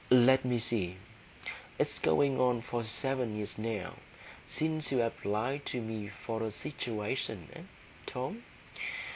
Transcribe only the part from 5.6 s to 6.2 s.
to me